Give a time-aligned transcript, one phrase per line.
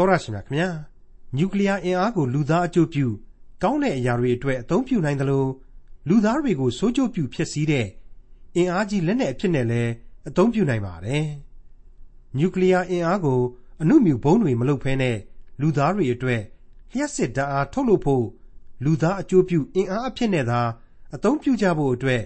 [0.00, 0.68] ော်ရရှိမြခင်ဗျာ
[1.36, 3.06] နျူကလ িয়ার အင်အားကိုလူသားအကျိုးပြု
[3.62, 5.50] ကောင်းတဲ့အရာတွေအတွက်အသုံးပြုနိုင်တယ်လို့
[6.08, 7.86] လူသားတွေကိုစိုးကျိုးပြုဖြစ်စည်းတဲ့
[8.56, 9.90] အင်အားကြီးလက်နက်အဖြစ်နဲ့လည်း
[10.28, 11.26] အသုံးပြုနိုင်ပါတယ်
[12.36, 13.40] နျူကလ িয়ার အင်အားကို
[13.82, 15.16] အနုမြူဘုံတွေမလုပ်ဖဲနဲ့
[15.60, 16.42] လူသားတွေအတွက်
[16.92, 18.26] လျှက်စစ်ဓာတ်အားထုတ်လုပ်ဖို့
[18.84, 20.60] လူသားအကျိုးပြုအင်အားအဖြစ်နဲ့သာ
[21.14, 22.22] အသုံးပြုကြဖို့အတွက်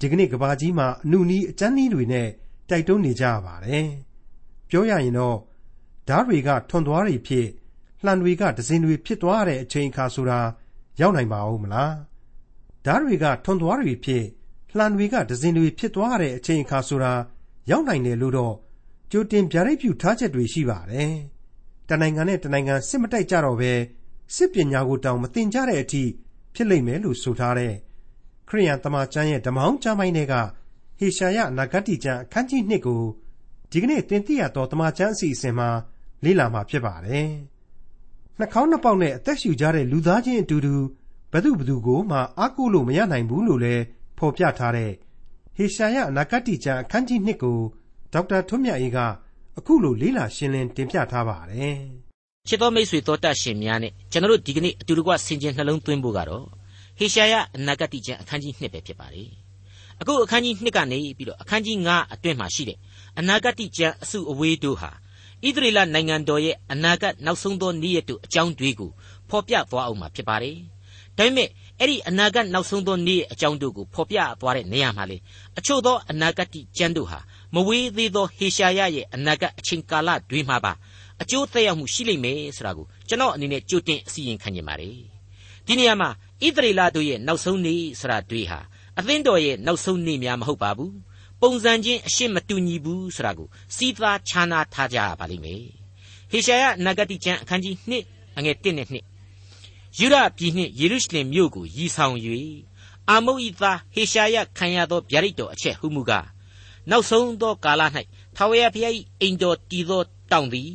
[0.00, 2.28] ဒီကနေ့ကဘာကြီးမှာအနုနီးအကျန်းနီးတွေနဲ့
[2.68, 3.88] တိုက်တွန်းနေကြရပါတယ်
[4.70, 5.38] ပြောရရင်တော့
[6.07, 7.47] ဓာတ်တွေက ထွန်သွားတွေဖြစ်
[8.05, 10.39] လှံတွေကဒဇင်တွေဖြစ်သွားတဲ့ အချိန်အခါဆိုတာ
[11.01, 11.93] ရောက်နိုင်ပါဦးမလား
[12.85, 14.23] ဓာတ်တွေက ထွန်သွားတွေဖြစ်
[14.77, 17.13] လှံတွေကဒဇင်တွေဖြစ်သွားတဲ့ အချိန်အခါဆိုတာ
[17.71, 18.55] ရောက်နိုင်တယ်လို့တော့
[19.11, 21.13] ကြိုတင်ဗျာဒိတ်ပြုထားချက်တွေ ရှိပါတယ်
[21.89, 23.71] တနိုင်ငံနဲ့တနိုင်ငံ စစ်မတိုက်ကြတော့ပဲ
[24.35, 26.03] စစ်ပညာကိုတောင်မတင်ကြတဲ့အထိ
[26.55, 27.73] ဖြစ်လိမ့်မယ်လို့ ဆိုထားတဲ့
[28.49, 30.33] ခရိယန်တမန်ကျမ်းရဲ့ ဓမ္မောင်းကျမ်းပိုင်းတွေက
[30.99, 33.01] ဟေရှာယနဂတိကျမ်း အခန်းကြီး1ကို
[33.71, 35.69] ဒီကနေ့ သင်သိရသောတမန်ကျမ်းအစီအစဉ်မှာ
[36.23, 37.27] လေ့လာမှာဖြစ်ပါတယ်။
[38.39, 40.75] နှာခေါင်းနှစ်ပေါက်နဲ့အသက်ရှူကြတဲ့လူသားချင်းအတူတူ
[41.31, 43.83] ဘသူဘသူကိုမှအားကိုးလို့မရနိုင်ဘူးလို့လည်း
[44.17, 44.91] ဖော်ပြထားတဲ့
[45.55, 47.57] ဟေရှာယအနာဂတ်ကျမ်းအခန်းကြီး2ကို
[48.13, 48.99] ဒေါက်တာထွန်းမြတ်အေးက
[49.57, 51.77] အခုလိုလေ့လာရှင်းလင်းတင်ပြထားပါတယ်။
[52.47, 56.45] ချစ်တော်မိတ်ဆွေတော်တတ်ရှင်များနဲ့ကျွန်တော်တို့ဒီကနေ့အတူတကွဆင်ခြင်နှလုံးသွင်းဖို့ကတော့
[56.97, 59.29] ဟေရှာယအနာဂတ်ကျမ်းအခန်းကြီး2ပဲဖြစ်ပါတယ်။
[60.01, 62.77] အခုအခန်းကြီး2ကနေပြီးတော့အခန်းကြီး9အတွင်းမှာရှိတဲ့
[63.19, 64.91] အနာဂတ်ကျမ်းအစုအဝေးတို့ဟာ
[65.47, 68.91] ဣသရေလနိုင်ငံတော်ရဲ့အနာဂတ်နောက်ဆုံးသောနေ့ရက်တို့အကြောင်းတွေကို
[69.29, 70.57] ဖော်ပြသွားအောင်မှာဖြစ်ပါတယ်။
[71.17, 71.49] ဒါပေမဲ့
[71.79, 75.17] အဲ့ဒီအနာဂတ်နောက်ဆုံးသောနေ့ရဲ့အကြောင်းတို့ကိုဖော်ပြသွားတဲ့နေရာမှာလေ
[75.59, 77.19] အချို့သောအနာဂတ်ကျမ်းတို့ဟာ
[77.53, 80.73] မဝေးသေးသောဟေရှာယရဲ့အနာဂတ်အချိန်ကာလတွေမှာပါ
[81.21, 84.97] အကျိုးသက်ရောက်မှုရှိလိမ့်မယ်ဆိုတာကိုကျွန်တော်အနေနဲ့ကြိုတင်အစီရင်ခံနေပါတယ်။
[85.67, 86.09] ဒီနေရာမှာ
[86.45, 88.59] ဣသရေလတို့ရဲ့နောက်ဆုံးနေ့ဆိုတာတွေဟာ
[88.99, 90.91] အသင်းတော်ရဲ့နောက်ဆုံးနေ့များမဟုတ်ပါဘူး။
[91.45, 95.63] ပုံစံချင်းအရှင်းမတူညီဘူးဆိုတာကိုစီးသားခြားနာထားကြရပါလိမ့်မယ်
[96.31, 102.15] ဟေရှာယနဂတိကျမ်းအခန်းကြီး2အငယ်1နဲ့2ယူရပြည်နှင့်ယေရုရှလင်မြို့ကိုရည်ဆောင်၍
[103.09, 106.27] အာမုတ်ဤသားဟေရှာယခံရသောဗျာဒိတ်တော်အချက်ဟုမူကား
[106.89, 107.81] နောက်ဆုံးသောကာလ၌
[108.35, 110.01] ထာဝရဘုရား၏အိမ်တော်တည်သော
[110.31, 110.71] တောင်သည်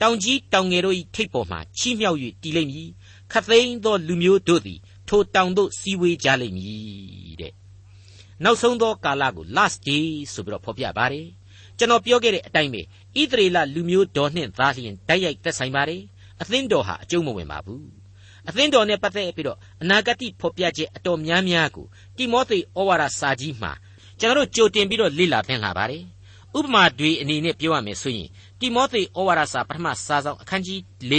[0.00, 2.88] တောင်ကြီးတောင်ငယ်တို့၏ထိပ်ပေါ်မှချီးမြှောက်၍တည်လိမ့်မည်
[3.32, 4.78] ခသိန်းသောလူမျိုးတို့သည်
[5.08, 7.59] ထိုတောင်သို့စီဝေးကြလိမ့်မည်တဲ့
[8.44, 11.26] နောက်ဆုံးသောကာလကို last day ဆိုပြီးတော့ဖော်ပြပါတယ်
[11.78, 16.02] ကျွန်တော်ပြောခဲ့တဲ့အတိုင်းပဲဣသရေလလူမျိုးတော်နှင့်သားလျင်တိုက်ရိုက်သက်ဆိုင်ပါတယ်
[16.40, 17.84] အသင်းတော်ဟာအကျုံးမဝင်ပါဘူး
[18.48, 21.86] အသင်းတော်နဲ့ပတ်သက်ပြီးတော့အနာဂတ်ဖော်ပြချက်အတော်များများကို
[22.16, 23.72] တိမောသေဩဝါဒစာကြီးမှာ
[24.20, 26.04] ကျွန်တော်တို့ကြိုတင်ပြီးတော့လေ့လာသင်လာပါတယ်
[26.58, 28.28] ဥပမာတွေအနေနဲ့ပြောရမယ်ဆိုရင်
[28.60, 30.80] တိမောသေဩဝါဒစာပထမစာဆောင်အခန်းကြီး
[31.10, 31.14] ၄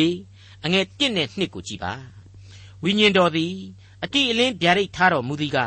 [0.65, 1.93] အငယ်၁နဲ့2ကိုကြည်ပါ
[2.83, 3.53] ဝိညာဉ်တော်သည်
[4.03, 5.57] အတိအလင်းဗျာဒိတ်ထားတော်မူသည်က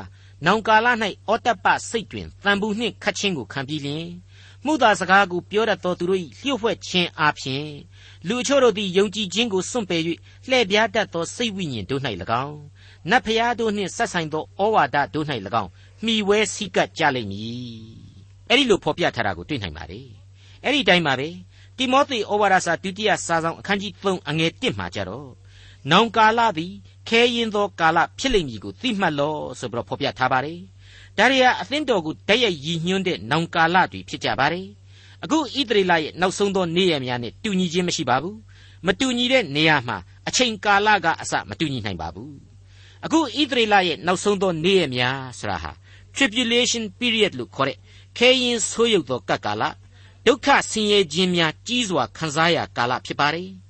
[0.47, 0.87] နောင်ကာလ၌
[1.31, 4.07] ဩတ္တပစိတ်တွင်တန်ဘူးနှင့်ခတ်ခြင်းကိုခံပြီးလျင်
[4.65, 7.69] မှုသာစကားကိုပြောတတ်သောသူတို့၏လျှို့ဝှက်ခြင်းအပြင်
[8.29, 10.03] လူအချို့တို့သည်ယုံကြည်ခြင်းကိုစွန့်ပယ်၍
[10.49, 12.03] လှည့်ပြားတတ်သောစိတ်ဝိညာဉ်တို့၌၎
[12.45, 12.59] င်း
[13.11, 15.27] နတ်ဖျားတို့နှင့်ဆက်ဆိုင်သောဩဝါဒတို့၌၎
[15.63, 15.71] င်း
[16.05, 17.55] မှီဝဲစည်းကပ်ကြလိမ့်မည်
[18.49, 20.09] အဲ့ဒီလိုဖော်ပြထားတာကိုတွေ့နိုင်ပါတယ်
[20.65, 21.29] အဲ့ဒီတိုင်းပါပဲ
[21.79, 25.29] တိမောသေဩဝါဒစာဒုတိယစာဆောင်အခန်းကြီး3အငယ်1မှာကြတော့
[25.91, 26.73] နောင်ကာလသည်
[27.09, 30.59] ခဲရင်သောကာလဖြစ်လိမ့်မည်ကိုသိမှတ်လောဆိုပြီးတော့ဖော်ပြထားပါတယ်။
[31.19, 34.67] ဒါရီယာအသင်းတော်ကိုတည့်ရရည်ညွှန်းတဲ့နောင်ကာလတွေဖြစ်ကြပါတယ်။
[35.25, 38.37] အခုဣသရေလရဲ့နောက်ဆုံးသောနေ့ရက်များနဲ့တူညီခြင်းမရှိပါဘူး။
[38.87, 39.97] မတူညီတဲ့နေရာမှာ
[40.29, 42.33] အချိန်ကာလကအစမတူညီနိုင်ပါဘူး။
[43.05, 45.73] အခုဣသရေလရဲ့နောက်ဆုံးသောနေ့ရက်များဆိုတာဟာ
[46.17, 47.79] tribulation period လို့ခေါ်တဲ့
[48.19, 49.63] ခဲရင်ဆိုးရုပ်သောကပ်ကာလ
[50.27, 53.51] ဒုက္ခဆင်းရဲခြင်းများကြီးစွာခံစားရကာလဖြစ်ပါတယ်။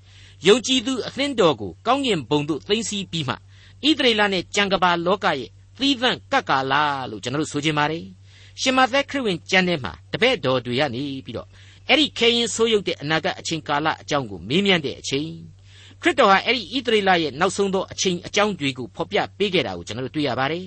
[0.46, 3.36] ယုံကြည်သူအသင်းတော်ကိုကောင်းကင်ဘုံသို့သိမ်းဆည်းပြီးမှဣ
[3.98, 8.04] သရေလနဲ့ကြံကဘာလောကရဲ့သီးသန့်ကပ်ကာလာလို့ကျွန်တော်တို့ဆိုချင်ပါတယ်
[8.60, 11.48] ရှင်မသက်ခရစ်ဝင်ကျမ်းထဲမှာတပည့်တော်တွေကနေပြီးတော့
[11.88, 15.30] အဲ့ဒီခေရင်ဆိုးရုပ်တဲ့အနာဂတ်အချိန်ကာလအကြောင်းကိုမေးမြန်းတဲ့အချိန်
[16.02, 20.64] ခရစ်တော်ဟာအဲ့ဒီဣသရေလရဲ့နောက်ဆုံးသောအချိန်အကြောင်းတွေကိုဖော်ပြပေးခဲ့တာကိုကျွန်တော်တို့တွေ့ရပါတယ်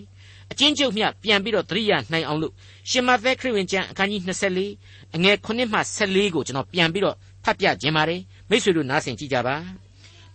[0.51, 2.53] အချင်းချုပ်မြပြန်ပြီးတော့သတိရနိုင်အောင်လို့
[2.89, 4.21] ရှင်မသက်ခရစ်ဝင်ကျမ်းအခန်းကြီး
[4.67, 9.56] 24အငယ်9မှ14ကိုကျွန်တော်ပြန်ပြီးတော့ဖတ်ပြခြင်းပါတယ် မိတ်ဆွေတို့နားဆင်ကြည့်ကြပါ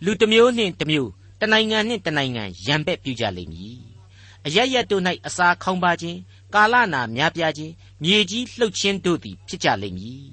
[0.03, 1.09] လူတစ်မျိုးနှင့်တစ်မျိုး
[1.41, 3.77] တနိုင်ငံနှင့်တနိုင်ငံရံပက်ပြုကြလိမ့်မည်
[4.45, 6.19] အရရက်တို့၌အစာခေါင်းပါခြင်း
[6.53, 7.73] ကာလနာများပြားခြင်း
[8.03, 10.25] မြေကြီးလှုပ်ခြင်းတို့သည်ဖြစ်ကြလိမ့်မည်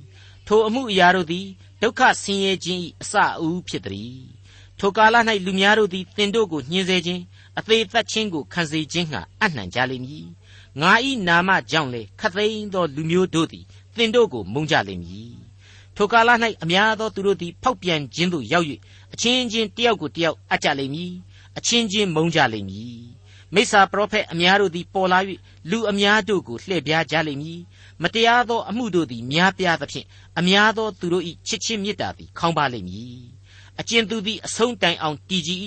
[0.46, 1.46] ထိုအမှုအရာတို့သည်
[1.82, 4.18] ဒုက္ခဆင်းရဲခြင်း၏အစအဦးဖြစ်သည်
[4.78, 5.16] ထိုကာလ၌
[5.46, 7.22] လူများတို့သည်တင်တို့ကိုညှင်းဆဲခြင်း
[7.58, 10.26] အသေးသက်ခြင်းကိုခံစေခြင်းငှာအနှံကြလိမ့်မည်
[10.80, 10.92] ငါ၏
[11.28, 13.64] နာမကြောင့်လေခသိန်းသောလူမျိုးတို့သည်
[13.96, 15.49] တင်တို့ကိုမုန်းကြလိမ့်မည်
[16.02, 16.30] ထိုကာလ၌
[16.64, 18.66] အများသောသူတို့သည်ဖောက်ပြန်ခြင်းသို့ရောက်၍
[19.12, 21.12] အချင်းချင်းတယောက်ကိုတယောက်အပ်ကြလိမ့်မည်
[21.58, 23.00] အချင်းချင်းမုန်းကြလိမ့်မည်
[23.54, 25.18] မိစ္ဆာပရောဖက်အများတို့သည်ပေါ်လာ၍
[25.70, 27.60] လူအများတို့ကိုလှည့်ပြားကြလိမ့်မည်
[28.02, 30.06] မတရားသောအမှုတို့သည်များပြားသဖြင့်
[30.38, 33.20] အများသောသူတို့၏ချစ်ချင်းမေတ္တာသည်ခေါင်းပါလိမ့်မည်
[33.78, 35.60] အအကျဉ်သူသည်အဆုံးတိုင်အောင်တည်ကြည်၏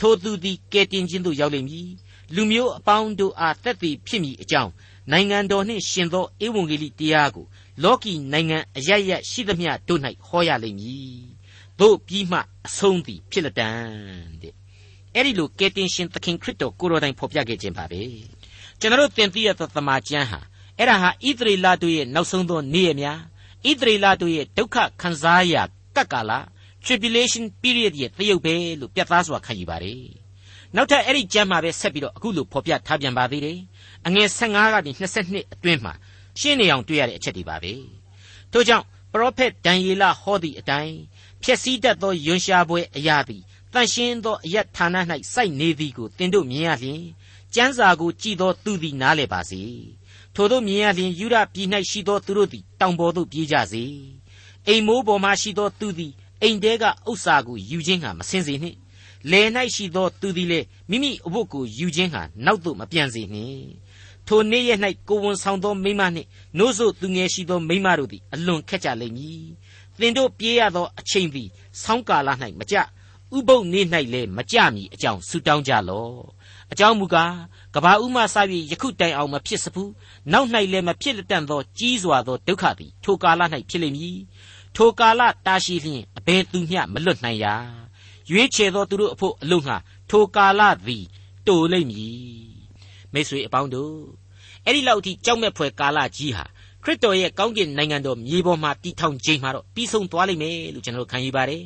[0.00, 1.88] ထိုသူသည်ကယ်တင်ခြင်းသို့ရောက်လိမ့်မည်
[2.34, 4.72] လူမျိုးအပေါင်းတို့အားသက်သေဖြစ်မည်အကြောင်း
[5.10, 7.46] နိုင်ငံတော်နှင့်ရှင်သောဧဝံဂေလိတရားကို
[7.82, 11.24] လောကီနိုင်ငံအရရရှိသမျှတို့၌ဟောရလိမ့်မည်
[11.80, 13.70] တို့ပြီးမှအဆုံးသည်ဖြစ်လက်တံ
[14.42, 14.54] တဲ့
[15.14, 18.02] အဲ့ဒီလိုကယ်တင်ရှင်သခင်ခရစ်တော်ကိုတော်တိုင်ဖော်ပြခဲ့ခြင်းပါပဲ
[18.80, 20.40] ကျွန်တော်တို့သင်သိရသောသမာကျမ်းဟာ
[20.78, 23.18] အဲ့ဒါဟာဣသရေလတို့ရဲ့နောက်ဆုံးသောနေ့ရက်များ
[23.68, 25.62] ဣသရေလတို့ရဲ့ဒုက္ခခံစားရာ
[25.96, 26.32] ကပ်ကာလ
[26.84, 30.02] tribulation period ရဲ့သရုပ်ပဲလို့ပြတ်သားစွာခံယူပါတယ်
[30.76, 33.58] နောက်ထပ်အဲ့ဒီကျမ်းမှာပဲဆက်ပြီးတော့အခုလိုဖော်ပြထားပြန်ပါသေးတယ်
[34.06, 35.94] အငယ်15ကနေ22အတွင်းမှာ
[36.40, 37.72] ရှင်းနေအောင်တွေ့ရတဲ့အချက်တွေပါပဲ
[38.52, 40.96] ထို့ကြောင့်ပရောဖက်ဒံယေလဟောသည့်အတိုင်း
[41.42, 43.42] ဖြည့်စည်းတတ်သောယွန်ရှာပွဲအရာသည်
[43.72, 44.96] တန်ရှင်းသောအယက်ဌာန၌
[45.32, 47.02] စိုက်နေသည်ကိုသင်တို့မြင်ရလျင်
[47.54, 49.62] ကျမ်းစာကိုကြည်သောသူသည်နားလည်ပါစေ
[50.34, 53.84] ထိုတို့မြင်ရလျင်ယူရပြည်၌ရှိသောသူတို့သည်တောင်ပေါ်သို့ပြေးကြစေ
[54.66, 58.78] အိမ်မိုးပေါ်မှရှိသောသူသည်အိမ်တဲကဥစ္စာကိုယူခြင်းဟာမစင်စေနှင့်
[59.30, 63.66] လယ်၌ရှိသောသူသည်လည်းမိမိအဝတ်ကိုယူခြင်းဟာနောက်သို့မပြန်စေနှင့်
[64.28, 66.28] ထိုနေ့ရက်၌ကိုဝန်ဆောင်သောမိမနှင့်
[66.58, 69.46] နို့ဆိုသူငယ်ရှိသောမိမတို့သည်အလွန်ခက်ကြလိမ့်မည်
[69.98, 71.48] သင်တို့ပြေးရသောအချိန်သည်
[71.82, 72.28] ဆောင်းကာလ၌
[72.60, 72.76] မကြ
[73.36, 76.20] ဥပုပ်နေ့၌လည်းမကြမီအကြောင်းဆုတောင်းကြလော့
[76.72, 77.34] အကြောင်းမူကား
[77.74, 78.36] ကဘာဥမစ၍
[78.70, 79.92] ယခုတိုင်အောင်မဖြစ်စဘူး
[80.32, 84.18] နောက်၌လည်းမဖြစ်လက်တန့်သောကြီးစွာသောဒုက္ခသည်ထိုကာလ၌ဖြစ်လိမ့်မည်
[84.76, 87.54] ထိုကာလတာရှိလျင်အဘယ်သူမျှမလွတ်နိုင်ရာ
[88.30, 89.76] ရွေးချယ်သောသူတို့အဖို့အလို့ငှာ
[90.10, 91.04] ထိုကာလသည်
[91.46, 92.53] တိုလိမ့်မည်
[93.14, 93.94] မိတ်ဆွေအပေါင်းတို့
[94.64, 96.44] အဲ့ဒီလောက်အထိကြောက်မဲ့ဖွယ်ကာလကြီးဟာ
[96.84, 101.64] ခရစ်တော်ရဲ့ကောင်းကင်နိုင်ငံတော်မြေပေါ်မှာတည်ထောင်ခြင်းမှာတော့ပြီးဆုံးသွားလိမ့်မယ်လို့ကျွန်တော်ခံယူပါတယ်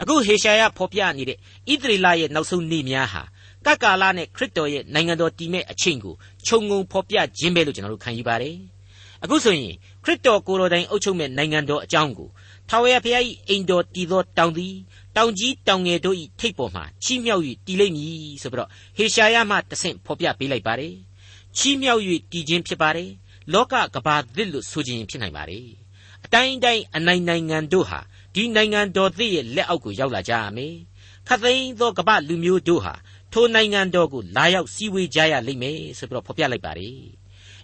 [0.00, 3.22] အခုဟေရှာယဖော်ပြနေတဲ့ဣသရေလရဲ့နောက်ဆုံးနေ့များဟာ
[3.66, 6.14] ကကာလနဲ့ခရစ်တော်ရဲ့နိုင်ငံတော်တည်မဲ့အချိန်ကို
[6.46, 8.56] ခြုံငုံဖော်ပြခြင်းပဲလို့ကျွန်တော်တို့ခံယူပါတယ်
[9.22, 9.74] အခုဆိုရင်
[10.04, 12.28] ခရစ်တော်ကိုယ်တော်တိုင်အုပ်ချုပ်မဲ့နိုင်ငံတော်အကြောင်းကို
[12.68, 14.74] ထာဝရဘုရား၏အိမ်တော်တည်သောတောင်သည်
[15.18, 20.94] တောင်ကြီးတောင်ငယ်တို့၏ထိပ်ပေါ်မှာချီးမြှောက်၍တည်လိမ့်မည်ဆိုပြီးတော့ဟေရှာယမှတဆင့်ဖော်ပြပေးလိုက်ပါတယ်
[21.56, 23.10] ချီးမြှောက်၍တည်ခြင်းဖြစ်ပါတယ်
[23.52, 25.66] လောကကဘာသစ်လို့ဆိုခြင်းဖြစ်နိုင်ပါတယ်
[26.24, 28.00] အတိုင်းတိုင်းအနိုင်နိုင်ငံတို့ဟာ
[28.34, 30.74] ဒီနိုင်ငံတော်သစ်ရဲ့လက်အောက်ကိုရောက်လာကြရမယ်
[31.28, 32.94] ခသိန်းသောကပလူမျိုးတို့ဟာ
[33.32, 36.98] ထိုနိုင်ငံတော်ကိုလာရောက်စည်းဝေးကြရလိမ့်မယ်ဆိုပြီးတော့ဖော်ပြလိုက်ပါတယ်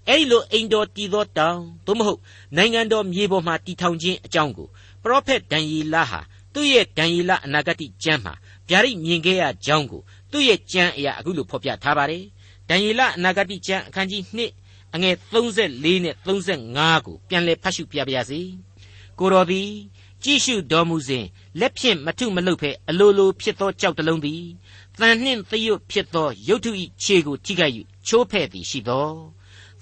[0.09, 2.21] အဲ့ဒီလိုအိမ်တော်တည်သောတောင်သို့မဟုတ်
[2.57, 4.69] နိုင်ငံတော်မြေပေါ်မှာတည်ထောင်ခြင်းအကြောင်းကို
[5.03, 6.21] ပရောဖက်ဒံယေလဟာ
[6.55, 8.35] သူ့ရဲ့ဒံယေလအနာဂတိကျမ်းမှာ
[8.69, 12.25] ဗျာဒိတ်မြင်ခဲ့ရကြောင်းကိုသူ့ရဲ့ကျမ်းအရာအခုလိုဖော်ပြထားပါတယ်
[12.69, 14.23] ဒံယေလအနာဂတိကျမ်းအခန်းကြီး
[14.65, 18.41] 2အငယ်34နဲ့35ကိုပြန်လည်ဖတ်ရှုပြပါရစေ
[19.19, 19.71] ကိုတော်သည်
[20.25, 21.27] ကြည့်ရှုတော်မူစဉ်
[21.61, 24.43] လက်ဖြင့်မထုမလုပ်ဖဲအလိုလိုဖြစ်သောကြောက်တလုံးသည်
[24.99, 26.71] တန်နှင့်သရွတ်ဖြစ်သောရုတ်ထု၏
[27.03, 27.75] ခြေကိုထိခိုက်၍
[28.07, 29.09] ချိုးဖဲ့သည်ရှိသော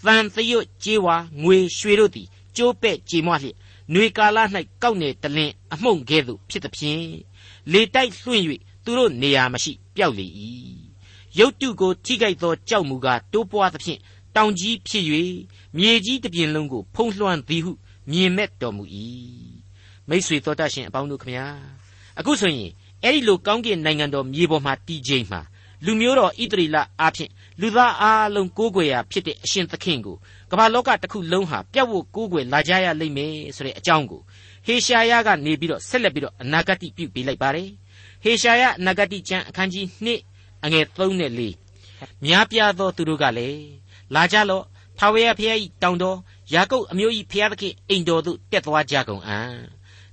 [0.05, 3.57] တန်သရွတ်ကြေးဝါငွေရွှေတို့သည်ကျိုးပဲ့ကြေမွလျက်
[3.92, 4.38] ຫນွေကာလ၌
[4.84, 7.08] ကောက်နေတလင်းအမှုန့်ကဲ့သို့ဖြစ်သည်ဖြင့်
[7.72, 8.44] လေတိုက်လွှင့်၍
[8.84, 10.28] သူတို့နေရာမရှိပျောက်လေ၏
[11.40, 14.00] ရုတ်တုကိုထိခိုက်သောကြောက်မူကားတိုးပွားသဖြင့်
[14.36, 15.06] တောင်ကြီးဖြစ်၍
[15.78, 17.72] မြေကြီးတစ်ပြင်လုံးကိုဖုံးလွှမ်းသည်ဟု
[18.12, 18.84] မြင်မဲ့တော်မူ၏
[20.10, 21.48] မိษွေတော်တတ်ရှင်အပေါင်းတို့ခမညာ
[22.20, 22.72] အခုဆိုရင်
[23.04, 25.42] အဲ့ဒီလိုကောင်းကင်နိုင်ငံတော်မြေပေါ်မှာတည်ခြင်းမှာ
[25.85, 27.31] လူမျိုးတော်ဣတရီလအားဖြင့်
[27.61, 30.17] လူသားအားလုံးကိုးကွယ်ရာဖြစ်တဲ့အရှင်သခင်ကို
[30.51, 34.21] ကမ္ဘာလောကတစ်ခုလုံးဟာပြတ်ဝတ်ကိုးကွယ်လာကြရလိမ့်မယ်ဆိုတဲ့အကြောင်းကို
[34.67, 37.69] ဟေရှာယကနေပြီးတော့ဆက်လက်ပြီးတော့အနာဂတ်ပြုပေးလိုက်ပါတယ်
[38.23, 39.87] ဟေရှာယအနာဂတ်ကျမ်းအခန်းကြီး
[40.27, 43.63] 2အငယ်3နဲ့4များပြားသောသူတို့ကလည်း
[44.15, 44.65] လာကြလော့
[44.99, 46.19] ထာဝရဘုရား၏တောင်တော်
[46.55, 49.57] ယာကုပ်အမျိုး၏ဘုရားသခင်အိမ်တော်သို့တက်သွားကြကုန်အံ့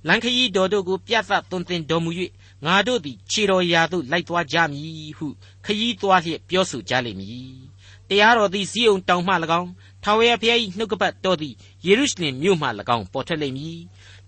[0.08, 2.10] လန်ခရီးတော်တို့ကိုပြတ်သသွန်သင်တော်မူ၍
[2.66, 5.26] ငါတို့သည်ခြေတော်ရာသို့လိုက်သွားကြမည်ဟု
[5.64, 7.60] ခရီးသွားလျက်ပြောဆိုကြလိမ့်မည်
[8.08, 9.70] တရားတော်သည်ဇီးုံတောင်မှ၎င်း
[10.04, 11.54] ထာဝရဘုရား၏နှုတ်ကပတ်တော်သည်
[11.86, 13.78] ယေရုရှလင်မြို့မှ၎င်းပေါ်ထွက်လိမ့်မည်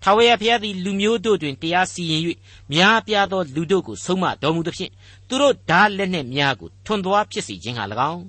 [0.03, 2.21] ထာဝရဘုရားသည်လူမျိုးတို့တွင်တရားစီရင်၍
[2.73, 4.91] များပြားသောလူတို့ကိုဆုံးမတော်မူသဖြင့်
[5.27, 8.23] သူတို့ဓာလက်နှင့်များကိုထွန်သွားဖြစ်စေခြင်းဟာ၎င်း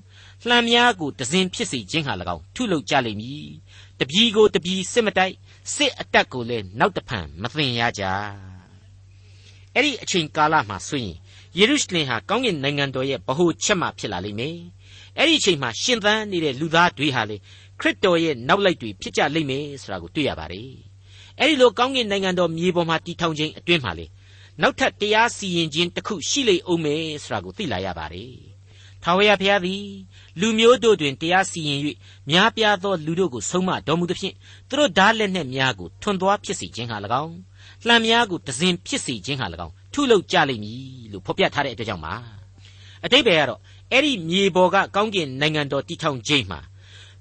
[0.49, 3.49] လှံများကိုတစဉ်ဖြစ်စေခြင်းဟာ၎င်းထုလုပ်ကြလိမ့်မည်
[3.99, 5.35] တပြီကိုတပြီစစ်မတိုက်
[5.75, 8.05] စစ်အတက်ကိုလည်းနောက်တဖန်မသိရကြ
[9.75, 11.17] အဲ့ဒီအချိန်ကာလမှာဆိုရင်
[11.59, 14.57] ယေရုရှလင်ဟာကောင်းကင်နိုင်ငံတော်ရဲ့ဗဟိုချက်မှဖြစ်လာလိမ့်မယ်
[15.19, 17.37] အဲ့ဒီအချိန်မှာရှင်သန်နေတဲ့လူသားတွေဟာလေ
[17.81, 20.71] ခရစ်တော်ရဲ့နောက်လိုက်တွေဖြစ်ကြလိမ့်မယ်ဆိုတာကိုတွေ့ရပါတယ်
[21.39, 24.07] အဲ့ဒီလိုကောင်းကင်နိုင်ငံတော်မြေပေါ်မှာတည်ထောင်ခြင်းအတွင်းမှာလေ
[24.63, 28.35] နောက်ထပ်တရားစီရင်ခြင်းတစ်ခုရှိလိမ့်အောင်မယ်ဆိုတာကိုသိလာရပါတယ်
[29.03, 29.85] ထာဝရဘုရားသည်
[30.41, 31.79] လူမျိုးတို့တွင်တရားစီရင်၍
[32.31, 34.35] များပြားသောလူတို့ကိုဆုံးမတော်မူသဖြင့်
[34.69, 37.35] သူတို့ဓာလက်နှင့်များကိုထွန်သွားဖြစ်စေခြင်းဟာ၎င်း
[37.87, 40.81] လှံများကိုတစဉ်ဖြစ်စေခြင်းဟာ၎င်းထုလုပ်ကြလိမ့်မည်
[41.13, 42.15] လို့ဖော်ပြထားတဲ့အတွက်ကြောင့်ပါ
[43.05, 43.61] အတိတ်ပဲကတော့
[43.93, 46.61] အဲ့ဒီမြေပေါ်ကကောင်းကင်နိုင်ငံတော်တည်ထောင်ခြင်းမှာ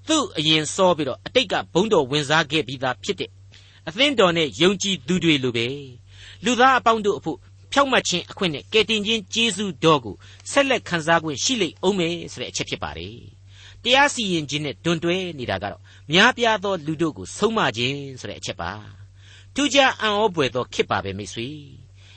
[0.08, 3.30] သူ့အရင်စောပြီးတော့အတိတ်ကဘုံတော်ဝင်စားခဲ့ပြီးသားဖြစ်တဲ့
[3.88, 5.68] အသင်းတော်နဲ့ယုံကြည်သူတွေလိုပဲ
[6.46, 7.38] လူသားအပေါင်းတို့အဖို့
[7.74, 10.16] ဖဖြောက်မှတ်ခြင်းအခွင့်နဲ့ကယ်တင်ခြင်းကျေးဇူးတော်ကို
[10.52, 13.18] ဆက်လက်ခံစား권ရှိလိမ့်အောင်မယ်ဆိုတဲ့အချက်ဖြစ်ပါတယ်
[13.84, 18.72] တရားစီရင်ခြင်းနဲ့တွန်တွဲနေတာကတော့များပြားသောလူတို့ကိုဆုံးမခြင်းဆိုတဲ့အချက်ပါ
[19.56, 21.48] ထူးခြားအံ့ဩပွေသောခေတ်ပါပဲမိတ်ဆွေ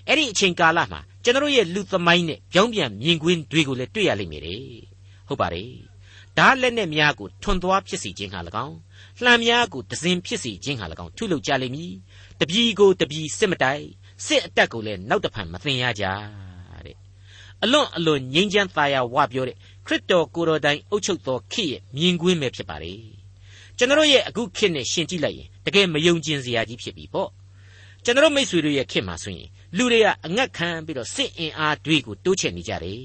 [0.07, 4.63] အဲ့ဒီအချိန်ကာလမှာကျွန်တော်ရဲ့လူသမိုင်းနဲ့ပြောင်းပြန်မြင်ကွင်းတွေကိုလည်းတွေ့ရလိမ့်မယ်တဲ့
[5.29, 5.71] ဟုတ်ပါတယ်
[6.39, 8.77] ဓာတ်လက်နဲ့များကိုထွန်သွားဖြစ်စီခြင်းဟာ၎င်း
[9.25, 11.93] လှံများကိုဒဇင်ဖြစ်စီခြင်းဟာ၎င်းထုလုပ်ကြလိမ့်မည်
[12.41, 13.87] တပြီကိုတပြီစစ်မတိုက်
[14.25, 16.05] စစ်အတက်ကိုလည်းနောက်တဖန်မသိရကြ
[16.85, 16.97] တဲ့
[17.63, 19.57] အလွန်အလွန်ငြိမ်းချမ်းသာယာဝပြောတဲ့
[19.87, 22.95] ခရစ်တော်ကိုယ်တော်တိုင်အုပ်ချုပ်သောခေတ်ရဲ့မြင်ကွင်းပဲဖြစ်ပါလေ
[23.77, 27.31] ကျွန်တော်ရဲ့အခုခေတ်နဲ့ရှင်ကြည့်လိုက်ရင်တကယ်မယုံကျင်စရာကြီးဖြစ်ပြီပေါ့
[28.05, 33.05] ကျွန်တော်မိษွေတို့ရဲ့ခေတ်မှာဆိုရင်လူတွေကအငတ်ခံပြီးတော့စစ်အင်အားတွေကိုတိုးချဲ့နေကြတယ်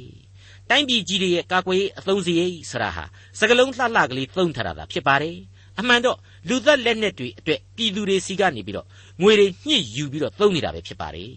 [0.69, 3.03] တိုင်းပြည်ကြီးတွေရဲ့ကာကွယ်ရေးအသုံးစရိတ်ဆရာဟာ
[3.39, 5.37] စကလုံးလှလှကလေးသုံးထတာဖြစ်ပါတယ်
[5.79, 8.87] အမှန်တော့ လူသက်လက်နက်တွေအတွက်ပြည်သူတွေစီကနေပြီးတော့
[9.21, 11.31] ငွေတွေညှစ်ယူပြီးတော့သုံးနေတာပဲဖြစ်ပါတယ်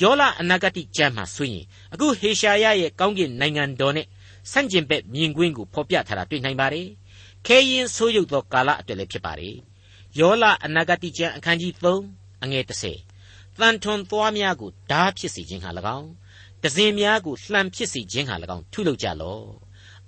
[0.00, 4.06] ယောလအနာဂတိကျမ်းမှာဆိုရင်အခုဟေရှာယရဲ့ကောင်းကင်နိုင်ငံတော်နဲ့
[4.52, 6.86] ဆန့်ကျင်ဘက်မြင်ကွင်းကိုဖော်ပြထားတာတွေ့နိုင်ပါတယ်
[7.46, 9.56] ခဲရင်ဆိုးရုပ်သောကာလအတွက်လည်းဖြစ်ပါတယ်
[10.18, 12.64] ယောလအနာဂတိကျမ်းအခန်းကြီး3အငယ်
[13.10, 16.08] 30တန်ထွန်သွားများကိုဓာဖြစ်စေခြင်းဟာ၎င်း
[16.62, 19.46] တစင်များကိုလှန်ဖြစ်စေခြင်းဟာ၎င်းထုလုပ်ကြလော့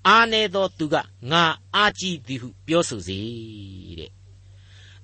[0.06, 0.94] အာနေသောသူက
[1.30, 3.18] ငါအာကြည့်သည်ဟုပြောဆိုစေ
[3.98, 4.10] တဲ့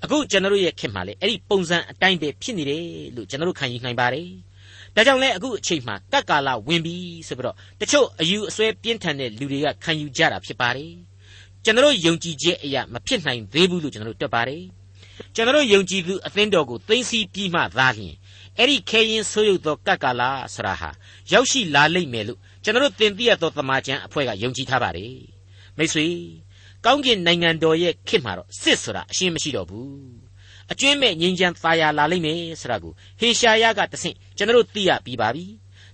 [0.05, 2.85] အခုကျွန်တော်ရဲ့ခင်မှာလေအဲ့ဒီပုံစံအတိုင်းပဲဖြစ်နေတယ်
[3.17, 4.29] လို့ကျွန်တော်ခံယူနိုင်ပါတယ်
[4.95, 6.97] ဒါကြောင့်လဲအခုအချိန်မှာကတ်ကာလဝင်ပြီ
[7.29, 10.93] ဆိုပြီးတော့တချို့အယူအဆွဲပြင်းထန်တဲ့လူတွေကခံယူကြတာဖြစ်ပါတယ်
[11.65, 14.63] ကျွန်တော်ယုံကြည်ခြင်းအရာမဖြစ်နိုင်သေးဘူးလို့ကျွန်တော်တွက်ပါတယ်
[15.35, 18.15] ကျွန်တော်ယုံကြည်သူအသင်းတော်ကိုသိသိပြီးမှသာလျှင်
[18.59, 20.23] အဲ့ဒီခဲရင်ဆိုးရုပ်သောကတ်ကာလ
[20.55, 20.91] ဆရာဟာ
[21.33, 25.15] ရောက်ရှိလာလိမ့်မယ်လို့ကျွန်တော်သင်သိရသောသမာကျမ်းအဖွဲ့ကယုံကြည်ထားပါတယ်
[25.77, 26.07] မိတ်ဆွေ
[26.85, 29.93] ကောင်းကင်နိုင်ငံတော်ရဲ့ခေတ်မှာတော့စစ်ဆိုတာအရှင်းမရှိတော့ဘူး
[30.73, 35.45] အကျွင်းမဲ့ငြိမ်းချမ်းသာယာလာလိမ့်မယ်ဆိုတာကိုဟေရှာယကတဆင့်ကျွန်တော်သိရပြီးပါပြီ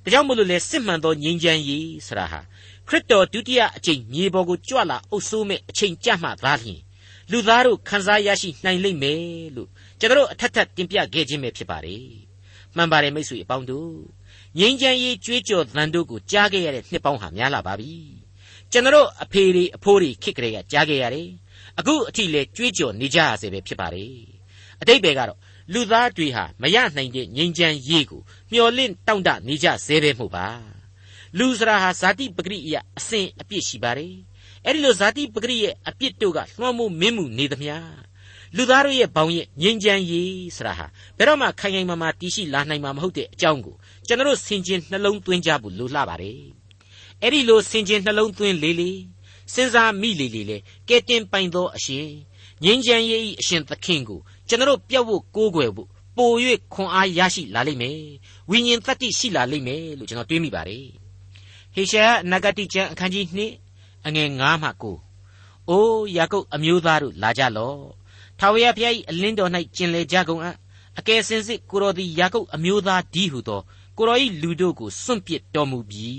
[0.02, 2.40] ဒါကြောင့်မို့လို့လေစစ်မှန်သောငြိမ်းချမ်းရေးဆိုတာဟာ
[2.88, 6.80] ခရစ်တော်ဒုတိယအကြိမ်မြေပေါ်ကိုကြွလာအုပ်ဆိုးမဲ့အချိန်ကြမှသာလျှင်
[7.30, 9.22] လူသားတို့ခံစားရရှိနိုင်လိမ့်မယ်
[9.56, 9.68] လို့
[10.00, 12.06] ကျွန်တော်အထက်ထပ်တင်ပြခဲ့ခြင်းပဲဖြစ်ပါတယ်
[12.76, 13.92] မှန်ပါတယ်မိတ်ဆွေအပေါင်းတို့
[14.58, 17.94] ငြိမ်းချမ်းရေးကြွေးကြော်သံတို့ကိုကြားခဲ့ရတဲ့နှစ်ပေါင်းဟာများလာပါပြီ
[18.72, 21.28] ကျွန်တော်အဖေတွေအဖိုးတွေခေတ်ကလေးကကြားခဲ့ရတယ်
[21.78, 24.12] အခုအထိလဲကြွေးကြော်နေကြရစေပဲဖြစ်ပါတယ်
[24.80, 25.38] အတိတ်ပဲကတော့
[25.72, 28.22] လူသားတွေဟာမရနိုင်တဲ့ငြိမ်းချမ်းရေးကို
[28.52, 30.46] မျှော်လင့်တောင့်တနေကြစေပဲမဟုတ်ပါ
[31.38, 34.14] လူစရာဟာဇာတိပဂရိအယအစဉ်အပြစ်ရှိပါတယ်
[34.64, 37.74] အဲ့ဒီလိုဇာတိပဂရိရဲ့အပြစ်တို့ကလွှမ်းမိုးမင်းမှုနေသမျှ
[38.56, 46.57] လူသားတို့ရဲ့ဘောင်ရဲ့ငြိမ်းချမ်းရေးဆိုတာဟာဘယ်တော့မှခိုင်ခိုင်မာမာတည်ရှိလာနိုင်မှာမဟုတ်တဲ့အကြောင်းကိုကျွန်တော်ဆင်ခြင်နှလုံးသွင်းကြဖို့လိုလှပါတယ်
[47.22, 48.90] အဲ့ဒီလိုဆင်ခြင်နှလုံးသွင်းလေလေ
[49.52, 50.58] စဉ်းစားမိလေလေလေ
[50.88, 52.08] ကဲတင်ပိုင်သောအရှင်
[52.64, 56.30] ငြိမ်းချမ်းရေးအရှင်သခင်ကိုကျွန်တော်ပြတ်ဖို့ကိုးကွယ်ဖို့ပို၍
[56.74, 58.00] ခွန်အားရရှိလာလိမ့်မယ်
[58.50, 60.86] ဝိညာဉ်တတ္တိရှိလာလိမ့်မယ်လို့ကျွန်တော်တွေးမိပါတယ်
[61.74, 63.24] ဟေရှာယနဂတိကျမ်းအခန်းကြီး
[63.66, 64.68] 2အငယ်9မှ
[65.20, 67.80] 9အိုးယာကုပ်အမျိုးသားတို့လာကြလော့
[68.38, 70.56] ထာဝရဘုရား၏အလင်းတော်၌ကျင်လေကြကုန်အံ့
[70.98, 73.60] အကယ်စင်စစ်ကိုတော်သည်ယာကုပ်အမျိုးသားဒီဟုသော
[73.96, 76.12] ကိုတော်၏လူတို့ကိုစွန့်ပစ်တော်မူပြီ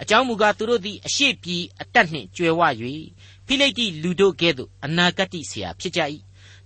[0.00, 2.62] အကြောင်းမူကားသူတို့သည်အရှိပြည်အတက်နှင့်ကြွယ်ဝ၍
[3.46, 6.00] ဖိလိတိလူတို့ကဲ့သို့အနာဂတ်ဆရာဖြစ်ကြ၏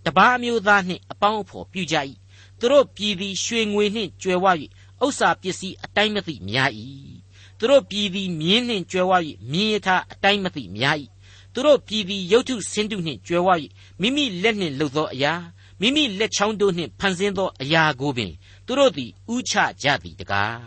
[0.05, 1.97] တပါးမျိုးသားနှင့်အပေါင်းအဖော်ပြုကြ၏
[2.59, 4.47] သူတို့ပြည်သည်ရွှေငွေနှင့်ကြွယ်ဝ၍
[5.05, 6.71] ဥစ္စာပစ္စည်းအတိုင်းမသိများ၏
[7.59, 9.13] သူတို့ပြည်သည်မြင်းနှင့်ကြွယ်ဝ၍
[9.53, 10.97] မြင်းရထားအတိုင်းမသိများ၏
[11.53, 13.49] သူတို့ပြည်သည်ရုတ်ထုဆင်းတုနှင့်ကြွယ်ဝ၍
[14.01, 15.35] မိမိလက်နှင့်လှုပ်သောအရာ
[15.81, 18.33] မိမိလက်ချောင်းတို့နှင့်ဖန်ဆင်းသောအရာကိုပင်
[18.67, 20.61] သူတို့သည်ဥချကြသည်တကား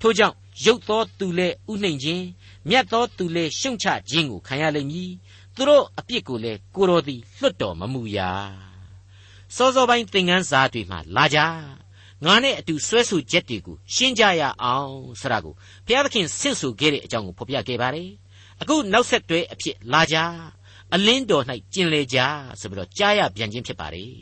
[0.00, 2.24] ထို့ကြောင့် ရုပ်သောသူလည်းဥနှိမ်ခြင်း
[2.68, 5.10] မြတ်သောသူလည်းရှုံချခြင်းကိုခံရလိမ့်မည်
[5.54, 8.30] သူတို့အပြစ်ကိုလည်းကိုတော်သည်လွတ်တော်မမူရာ
[9.56, 11.38] စောစောပိုင်းသင်ခန်းစာတွေမှာလာကြ
[12.24, 15.54] ငါနဲ့အတူဆွဲဆိုချက်တွေကိုရှင်းကြရအောင်ဆရာကို
[15.86, 18.10] ဘုရားသခင်ဆင့်ဆိုခဲ့တဲ့အကြောင်းကိုဖော်ပြခဲ့ပါတယ်
[18.60, 20.16] အခုနောက်ဆက်တွဲအဖြစ်လာကြ
[20.94, 22.18] အလင်းတော်၌ကျင်လေကြ
[22.60, 24.14] ဆိုပြီးတော့ကြားရပြန်ခြင်းဖြစ်ပါတယ်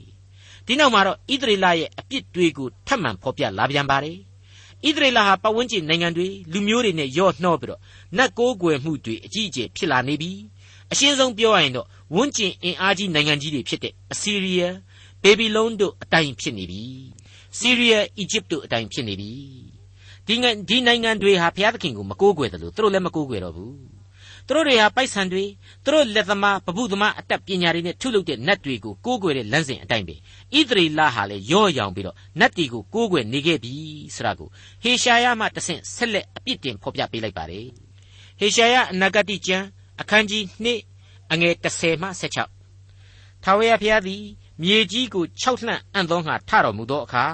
[0.67, 4.19] ဒီနောက်မှာတော့ဣသရေလရဲ့အပြစ်တွေကိုထပ်မံဖော်ပြလာပြန်ပါတယ်
[4.87, 7.81] ဣသရေလဟာပတ်ဝန်းကျင်နိုင်ငံတွေလူမျိုးတွေနဲ့ရော့နှောပြီးတော့
[8.17, 10.31] နတ်ကိုးကွယ်မှုတွေအကြီးအကျယ်ဖြစ်လာနေပြီ
[10.93, 14.77] အရှင်းဆုံးပြောရရင်တော့ဝန်းကျင်အင်အားကြီးနိုင်ငံကြီးတွေဖြစ်တဲ့အစီးရီးယား
[15.23, 16.83] ဘေဘီလုံတို့အတိုင်းဖြစ်နေပြီ
[17.59, 19.33] စီးရီးယားအီဂျစ်တို့အတိုင်းဖြစ်နေပြီ
[20.27, 20.35] ဒီ
[20.69, 23.98] ဒီနိုင်ငံတွေဟာဘုရားသခင်ကိုမကိုးကွယ်တယ်လို့သူတို့လည်းမကိုးကွယ်တော့ဘူး
[24.49, 25.45] သူတို့တွေဟာပိုက်ဆံတွေ
[25.85, 33.73] သူတို့လက်သမားပပုသမားအတတ်ပညာတွေနဲ့ထုလုပ်တဲ့နတ်တွေကိုကိုးကွယ်တဲ့လမ်းစဉ်အတိုင်းပဲဣသရေလဟာလည်းရော့ရောင်ပြီးတော့နတ်တွေကိုကိုးကွယ်နေခဲ့ပြီ
[34.15, 34.49] ဆိုတာကို
[34.83, 37.67] ဟေရှာယမှတဆင့်ဆက်လက်အပြစ်တင်ဖော်ပြပေးလိုက်ပါတယ်
[38.39, 39.67] ဟေရှာယအနာဂတိကျမ်း
[40.01, 40.43] အခန်းကြီး
[40.89, 44.23] 2အငယ်30မှ16ထာဝရဘုရားသည်
[44.63, 47.25] မြေကြီးကို၆လှန့်အံ့သောငါထတော်မူသောအခါ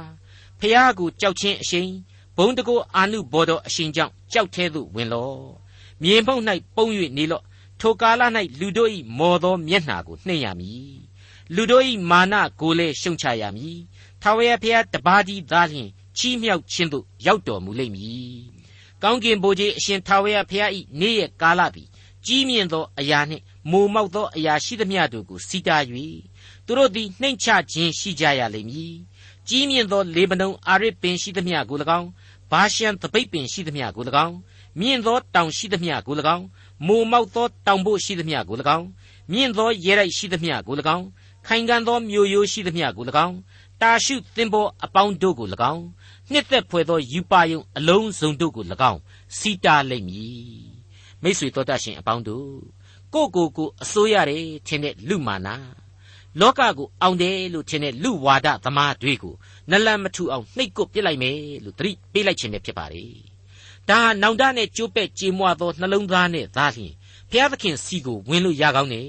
[0.61, 1.91] ဖျားကိုကြောက်ချင်းအရှိန်
[2.37, 5.64] ပဘုံတကိုအာနုဘောတော်အရှင်ကြောင့်ကြောက်သေးသို့ဝင်လော့
[6.05, 6.45] မြေမှုန့်၌
[6.77, 7.45] ပုံ၍နေလော့
[7.81, 8.23] ထိုကာလ၌
[8.61, 10.95] လူတို့၏မော်သောမျက်နှာကိုနှိမ့်ရမည်
[11.55, 13.79] လူတို့၏မာနကိုလည်းရှုံချရမည်
[14.23, 18.39] ထာဝရဘုရားတပါးကြီးသားလျှင်ချီးမြှောက်ခြင်းသို့ရောက်တော်မူလိမ့်မည်
[19.03, 20.71] ကောင်းကင်ဘိုးကြီးအရှင်ထာဝရဘုရား၏
[21.01, 21.89] နေ့ရက်ကာလသည်
[22.27, 25.77] ကြီးမြင့်သောအရာနှင့်မိုမောက်သောအရာရှိသမျှတို့ကိုစီတာ၍
[26.67, 28.95] သူတို့သည်နှိမ့်ချခြင်းရှိကြရလိမ့်မည်
[29.49, 32.09] ကြီးမြင့်သောလေဗနုန်အာရစ်ပင်ရှိသမျှကို၎င်း
[32.51, 34.37] ဘာရှန်သပိတ်ပင်ရှိသမျှကို၎င်း
[34.81, 36.45] မြင့်သောတောင်ရှိသမျှကို၎င်း
[36.87, 38.87] မိုမောက်သောတောင်ဖို့ရှိသမျှကို၎င်း
[39.33, 41.07] မြင့်သောရဲရိုက်ရှိသမျှကို၎င်း
[41.47, 43.37] ခိုင်ခံ့သောမြို့ရိုးရှိသမျှကို၎င်း
[43.83, 45.85] တာရှုသင်္ဘောအပေါင်းတို့ကို၎င်း
[46.33, 49.01] နှစ်သက်ဖွယ်သောယူပါယုံအလုံးစုံတို့ကို၎င်း
[49.39, 50.75] စီတာလိမ့်မည်
[51.23, 52.49] မိတ်ဆွေတော်တတ်ရှင်အပေါင်းတို့
[53.15, 55.57] ကိုကိုကိုအစိုးရတယ်ထင်တဲ့လူမာနာ
[56.41, 59.35] လောကကိုအောင်တယ်လို့ထင်တဲ့လူဝါဒသမားတွေကို
[59.71, 63.05] နလန်မထူအောင်နှိပ်ကွပ်ပြစ်လိုက်မယ်လို့သတိပေးလိုက်ခြင်းပဲဖြစ်ပါလေ
[63.91, 66.93] ဒါဟာနောင်တနဲ့ကြိုးပဲ့ကြေမွသောနှလုံးသားနဲ့သားလျှင်
[67.31, 69.09] ဘုရားသခင်စီကိုဝင်လို့ရကောင်းတယ်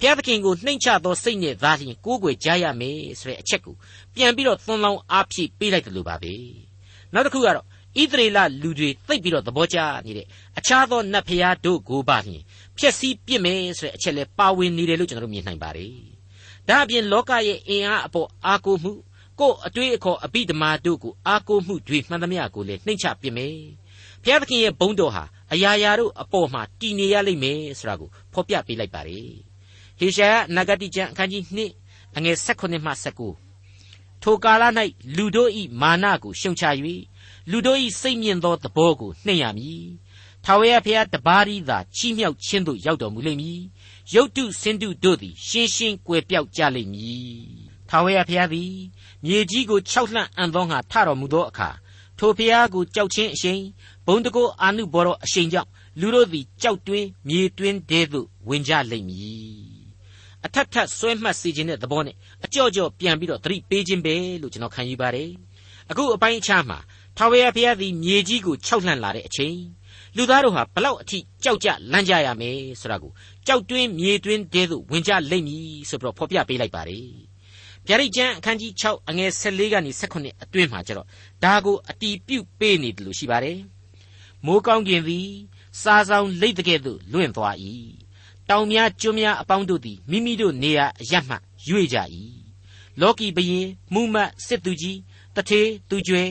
[0.00, 3.74] ဘုရားသခင်ကိုနှိမ့်ချသောစိတ်နဲ့သားလျှင်ကိုးကွယ်ကြရမယ်ဆိုတဲ့အချက်ကို
[4.14, 6.34] ပြန်ပြီးတော့သွန်လောင်းအားဖြည့်ပေးလိုက်တယ်လို့ပါပဲ
[7.12, 7.64] နောက်တစ်ခုကတော့
[8.00, 10.26] ဣသရေလလူတွေသိပ်ပြီးတော့သဘောကျနေတဲ့
[10.58, 12.42] အခြားသောနတ်ဖျားတို့ကိုပါလျှင်
[12.78, 15.94] ဖျက်ဆီးပစ်မယ်ဆိုတဲ့အချက်လဲပါဝင်နေတယ်လို့ကျွန်တော်တို့မြင်နိုင်ပါတယ်
[16.68, 18.92] ဒါအပြင်လောကရဲ့အင်အားအပေါ်အားကိုးမှု
[19.40, 23.56] ကိုယ်အတွေ့အခေါ်အပိဓမာတို့ကိုအားကိုးမှုတွေမှန်သမျှကိုလည်းနှိမ့်ချပစ်မယ်
[24.26, 29.30] ဘုရားသခင်ရဲ့ဘုန်းတော်ဟာအရာရာတို့အပေါ်မှာတည်နေရလိမ့်မယ်ဆိုတာကိုဖော်ပြပေးလိုက်ပါတယ်
[29.98, 31.42] ဟေရှာယနဂတိကျမ်းအခန်းကြီး
[31.80, 32.92] 2အငယ်16မှ
[33.56, 34.64] 19ထိုကာလ၌
[35.16, 36.64] လူတို့၏မာနကိုရှုံချ၍
[37.50, 39.86] လူတို့၏စိတ်မြင့်သောသဘောကိုနှိမ့်ရမည်
[40.44, 43.60] ထာဝရဘုရားတပါးရီသာချီးမြှောက်ခြင်းသို့ရောက်တော်မူလိမ့်မည်
[44.14, 47.30] ရုတ်တုစင်တုတို့သည်ရှင်းရှင်းကွယ်ပြောက်ကြလိမ့်မည်
[47.88, 48.74] ထာဝရဘုရားသည်
[49.24, 51.70] မြေကြီးကို၆လှန့်အံ့သောငါထတော်မူသောအခါ
[52.18, 53.62] ထိုဘုရားကိုကြောက်ခြင်းအရှိန်
[54.06, 55.68] ဘုံတကောအာနုဘောတော်အရှိန်ကြောင့်
[56.00, 59.76] လူတို့သည်ကြောက်တွင်းမြေတွင်းတဲသို့ဝင်ကြလိမ့်မည်
[60.44, 65.30] အထက်ထပ်ဆွဲမှတ်စေခြင်းတဲ့သဘောနဲ့အကြော့ကြော့ပြန်ပြီးတော့သတိပေးခြင်းပဲလို့ကျွန်တော်ခံယူပါတယ်
[65.90, 66.78] အခုအပိုင်းအခြားမှာ
[67.16, 69.56] ထာဝရဘုရားသည်မြေကြီးကိုခြောက်လှန့်လာတဲ့အချိန်
[70.16, 73.12] လူသားတို့ဟာဘလောက်အထိကြောက်ကြလန့်ကြရမယ်ဆိုတာကို
[73.46, 77.25] ကြောက်တွင်းမြေတွင်းတဲသို့ဝင်ကြလိမ့်မည်ဆိုပြီးတော့ဖော်ပြပေးလိုက်ပါတယ်
[77.88, 81.06] ဗျာဒိတ်ကျမ်းအခန်းကြီး6အငယ်14ကနေ18အတွင်းမှာကျတော့
[81.44, 83.58] ဒါကိုအတီးပြုတ်ပေးနေတယ်လို့ရှိပါတယ်
[84.44, 85.28] မိုးကောင်းကင်သည်
[85.82, 87.56] စားဆောင်လိတ်တကဲ့သို့လွင့်သွား၏
[88.48, 91.34] တောင်များကျွန်းများအပေါင်းတို့သည်မိမိတို့နေရာအရမှ
[91.68, 91.96] ရွေ့ကြ၏
[93.00, 94.98] လောကီဘရင်မှုမတ်စစ်သူကြီး
[95.34, 96.22] တထေးသူကျွဲ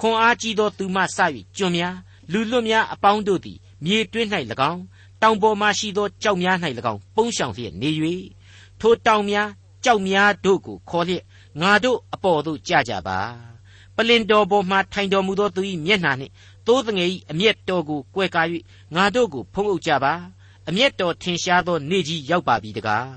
[0.00, 1.18] ခွန်အားကြီးသောသူမှစ၍
[1.56, 1.96] ကျွန်းများ
[2.32, 4.28] လူလွတ်များအပေါင်းတို့သည်မြေတွင်း၌၎
[4.70, 4.82] င်း
[5.22, 6.56] တောင်ပေါ်မှရှိသောကြောက်များ၌၎
[6.92, 7.90] င်းပုန်းရှောင်လျက်နေ၍
[8.80, 9.48] ထိုတောင်များ
[9.84, 11.22] ကြောက်များတို့ကိုခေါ်လျက်
[11.60, 13.18] ငါတို့အပေါ်သို့ကြကြပါ
[13.96, 16.32] ပလင်တော်ပေါ်မှထိုင်တော်မူသောသူ၏မျက်နှာနှင့်
[16.66, 18.42] သိုးငယ်၏အမျက်တော်ကိုကွယ်ကာ၍
[18.94, 20.12] ငါတို့ကိုဖုံးအုပ်ကြပါ
[20.68, 23.08] အမျက်တော်ထင်ရှားသောနေ့ကြီးရောက်ပါပြီတကား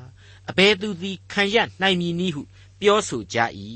[0.50, 2.42] အဘယ်သူသည်ခံရနိုင်မည်နည်းဟု
[2.80, 3.38] ပြောဆိုကြ၏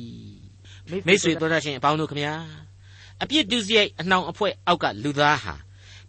[1.05, 2.35] မိတ်ဆွေတို့ရရှင်အပေါင်းတို့ခမညာ
[3.21, 5.53] အပြစ်ဒုစရိုက်အနှောင်အဖွဲ့အောက်ကလူသားဟာ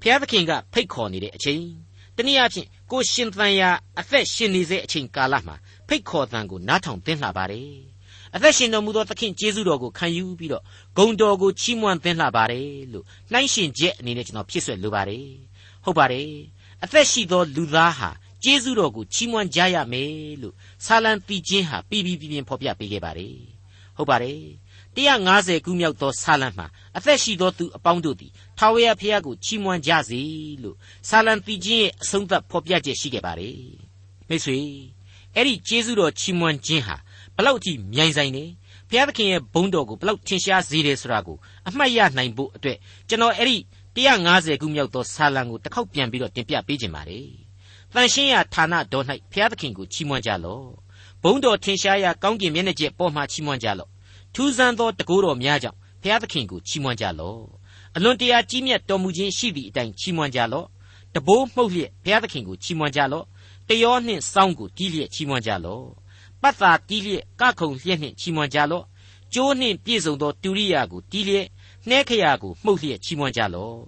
[0.00, 1.62] ဘုရားသခင်ကဖိတ်ခေါ်နေတဲ့အချိန်
[2.16, 5.56] တနည်းအားဖြင့်ကိုရှင်သန်ရာအသက်ရှင်နေစေအချိန်ကာလမှာ
[5.88, 7.72] ဖိတ်ခေါ်တန်ကိုနားထောင်သင်လှပါတယ်
[8.34, 10.64] အသက်ရှင်တော်မူသောသခင်ကျေးဇူးတော်ကိုခံယူပြီးတော့
[10.96, 15.26] ဂုံတော်ကိုချီးမွမ်းသင်လှပါတယ်လို့နှိုင်းရှင်ချက်အနေနဲ့ကျွန်တော်ဖြစ်ဆွဲလိုပါတယ်
[15.84, 16.30] ဟုတ်ပါတယ်
[16.84, 18.10] အသက်ရှိသောလူသားဟာ
[18.44, 23.36] ကျေးဇူးတော်ကိုချီးမွမ်းကြရမယ်လို့ဆာလံတီချင်းဟာပြီးပြီးပြင်းဖော်ပြပေးခဲ့ပါတယ်
[23.96, 24.40] ဟုတ်ပါတယ်
[24.96, 26.66] 150ခုမြောက်သောဆာလံမှာ
[26.96, 30.22] အသက်ရှိသောသူအပေါင်းတို့သည်ထာဝရဘုရားကိုချီးမွမ်းကြစေ
[30.62, 30.76] လို့
[31.08, 33.58] ဆာလံတီချင်းရဲ့အဆုံးသတ်ဖော်ပြချက်ရှိခဲ့ပါတယ်
[34.28, 34.58] မိတ်ဆွေ
[35.36, 36.96] အဲ့ဒီကျေးဇူးတော်ချီးမွမ်းခြင်းဟာ
[37.36, 38.44] ဘလောက်အထိမြိုင်ဆိုင်နေ
[38.88, 41.36] ဘုရားသခင်ရဲ့ဘုန်းတော်ကိုဘလောက်ထင်ရှားစေတယ်ဆိုတာကို
[41.68, 43.56] အမှတ်ရနိုင်ဖို့အတွက်ကျွန်တော်အဲ့ဒီ
[43.96, 47.26] 150ခုမြောက်သောဆာလံကိုတစ်ခေါက်ပြန်ပြီးတော့တင်ပြပေးခြင်းပါတယ်။
[47.94, 50.64] တန်ရှင်းရာဌာနတော်၌ဘုရားသခင်ကိုချီးမွမ်းကြလော့။
[51.22, 53.90] ဘုန်းတော်ထင်ရှားရာကောင်းကင်မျက်နှာကျက်ပေါ်မှာချီးမွမ်းကြလော့။
[54.34, 57.40] ထူးဆန်းသောတကူတော်များကြောင့်ဘုရားသခင်ကိုချီးမွမ်းကြလော့။
[57.96, 60.66] အလွန်တရာကြီးမြတ်တော်မူခြင်းရှိသည့်အတိုင်းချီးမွမ်းကြလော့။
[61.14, 63.24] တဘိုးမှုတ်လျက်ဘုရားသခင်ကိုချီးမွမ်းကြလော့။
[63.68, 65.86] တယောနှင့်စောင်းကိုတီးလျက်ချီးမွမ်းကြလော့။
[66.42, 68.84] ပတ်သာတီးလျက်ကခုံလျက်နှင့်ချီးမွမ်းကြလော့။
[69.34, 71.46] ကျိုးနှင့်ပြည့်စုံသောတူရိယာကိုတီးလျက်
[71.88, 73.78] နှဲခရာကိုမှုတ်လျက်ချီးမွမ်းကြလော့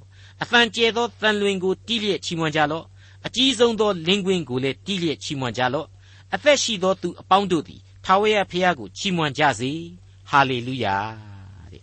[0.42, 2.84] အသံကျဲသောတန်လွင်ကိုတီးလျက်ချီးမွမ်းကြလော့
[3.26, 5.86] အကြီးဆုံးသောလင်းကွင်းကိုလည်းတီးလျက်ချီးမွမ်းကြလော့
[6.34, 9.72] အသက်ရှိသောသူအပေါင်းတို့သည်ထာဝရဘုရားကိုချီးမွမ်းကြစေ
[10.30, 10.96] ဟာလေလုယာ
[11.72, 11.82] တဲ့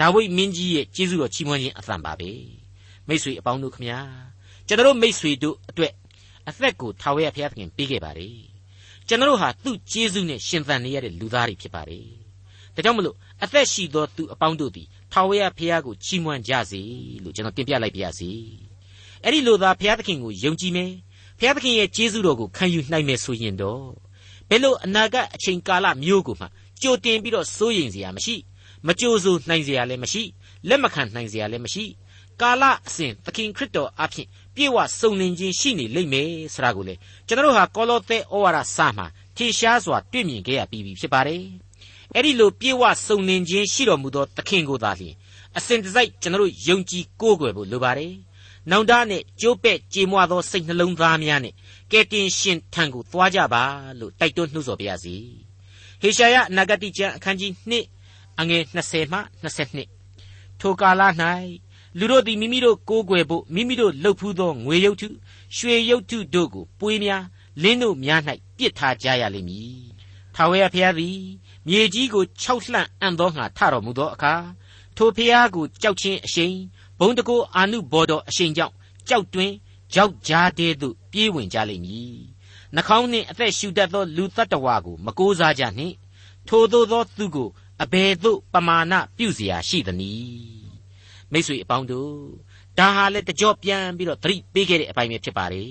[0.00, 2.30] ဒါဝိဒ်မင်းကြီးရဲ့ကျေးဇူးတော်ချီးမွမ်းခြင်းအသံပါပဲ
[3.06, 4.00] မိတ်ဆွေအပေါင်းတို့ခမညာ
[4.66, 5.92] ကျွန်တော်မိတ်ဆွေတို့အတွက်
[6.48, 8.36] အသက်ကိုထာဝရဘုရားသခင်ပေးခဲ့ပါတယ်
[9.08, 12.06] ကျွန်တော်ဟာသူ့ကျေးဇူးနဲ့ရှင်သန်နေရတဲ့လူသားတွေဖြစ်ပါတယ်
[12.74, 16.80] ဒါကြောင့်မလို့အသက်ရှိသောသူအပေါင်းတို့သည်ထာဝရဘုရားကိုချီးမွမ်းကြစေ
[17.22, 18.30] လို့ကျွန်တော်တင်ပြလိုက်ပါရစေ
[19.22, 20.90] အဲ့ဒီလိုသာဘုရားသခင်ကိုယုံကြည်မယ်
[21.38, 23.82] ဘုရားသခင်ရဲ့ကျေးဇူးတော်ကိုခံယူနိုင်မယ်ဆိုရင်တော့
[24.48, 26.46] ဘယ်လိုအနာဂတ်အချိန်ကာလမျိုးကိုမှ
[26.82, 28.36] ကြိုတင်ပြီးတော့စိုးရိမ်စရာမရှိ
[28.86, 30.22] မကြိုးစိုးနိုင်စရာလည်းမရှိ
[30.68, 31.84] လက်မခံနိုင်စရာလည်းမရှိ
[32.40, 34.26] ကာလအစဉ်သခင်ခရစ်တော်အဖင်
[34.56, 36.94] ပြေဝစုံလင်ခြင်းရှိနေလိမ့်မယ်ဆိုတာကိုလေ
[37.26, 41.42] ကျွန်တော်တို့ဟာကောလောသဲဩဝါဒစာမှာထင်ရှားစွာတွေ့မြင်ခဲ့ရပြီးပြီဖြစ်ပါတယ်
[42.14, 45.14] အဲ့ဒီလိုပြေဝစုံလင်ခြင်းရှိတော်မူသောသခင်ကိုသာလျှင်
[45.56, 48.12] အစဉ်တစိုက်ကျွန်တော်တို့ယုံကြည်ကိုးကွယ်ဖို့လိုပါတယ်
[48.70, 51.54] နောင်တနဲ့ကြိုးပဲ့ကြေမွသောစိတ်နှလုံးသားများနဲ့
[51.92, 53.62] ကဲတင်ရှင်ထံကိုသွားကြပါ
[54.00, 55.16] လို့တိုက်တွန်းနှိုးဆော်ပါရစေ
[56.00, 57.52] ဟေရှာယအနာဂတိကျမ်းအခန်းကြီး
[58.00, 59.18] 2အငယ်20မှ
[59.84, 61.02] 22ထိုကာလ၌
[61.97, 65.07] လူတို့သည်မိမိတို့ကိုးကွယ်ဖို့မိမိတို့လှုပ်ဖူးသောငွေရုပ်ထု
[65.55, 67.23] ရွှေရုပ်ထုတို့ကိုပွေးများ
[67.61, 68.21] လင်းတို့များ၌
[68.57, 69.81] ပြစ်ထားကြရလိမ့်မည်။
[70.35, 71.19] ထာဝရဘုရားသည်
[71.67, 74.33] မြေကြီးကိုခြောက်လှန့်အံ့သောငါထတော်မူသောအခါ
[74.95, 76.55] ထိုဘုရားကိုကြောက်ခြင်းအရှိန်
[76.99, 78.73] ဘုံတကိုအာနုဘော်တော်အရှိန်ကြောင့်
[79.09, 79.51] ကြောက်တွင်
[79.93, 82.15] ကြောက်ကြားတဲ့သို့ပြေးဝင်ကြလိမ့်မည်။
[82.75, 85.95] နှာခေါင်းနှင့်အသက်ရှူတတ်သောလူတ attva ကိုမကိုးစားကြနှင့်
[86.47, 87.49] ထိုသို့သောသူကို
[87.83, 90.64] အဘယ်သို့ပမာဏပြုเสียရှိသနည်း
[91.32, 92.12] မိတ်ဆွေအပေါင်းတို့
[92.78, 95.70] ဒါဟာလေတကြော့ပြန်ပြီးတော့သတိပေးခဲ့တဲ့အပိုင်းပဲဖြစ်ပါတယ်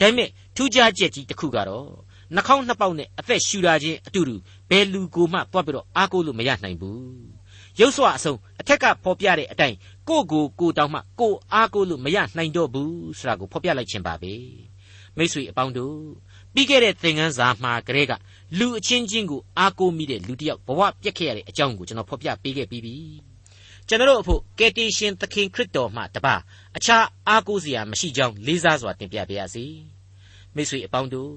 [0.00, 1.88] ဒါပေမဲ့ထူးခြားချက်ကြီးတစ်ခုကတော့
[2.34, 4.34] နှာခေါင်းနှစ်ပေါက်နဲ့အသက်ရှူတာချင်းအတူတူ
[4.70, 7.42] ဘယ်လူကိုမှတွားပြီးတော့အားကိုးလို့မရနိုင်ဘူး
[7.80, 9.76] ရုပ်စွာအဆုံးအထက်ကဖော်ပြတဲ့အတိုင်း
[10.08, 14.34] ကိုကိုကိုတောင်းမှကိုအားကိုးလို့မရနိုင်တော့ဘူးဆိုတာကိုဖော်ပြလိုက်ခြင်းပါပဲ
[15.16, 15.98] မိတ်ဆွေအပေါင်းတို့
[16.54, 18.12] ပြီးခဲ့တဲ့သင်ခန်းစာမှာကလေးက
[18.58, 22.96] လူအချင်းချင်းကိုအားကိုးမိတဲ့လူတစ်ယောက်ဘဝပြက်ခဲ့ရတဲ့အကြောင်းကိုကျွန်တော်ဖော်ပြပေးခဲ့ပြီးပြီ
[23.92, 26.34] ကျွန်တော်အဖို့ကယ်တင်ရှင်သခင်ခရစ်တော်မှတပါ
[26.76, 29.64] အခြားအားကိုးစရာမရှိကြောင်းလေးစားစွာတင်ပြပါရစေ
[30.54, 31.32] မိတ်ဆွေအပေါင်းတို့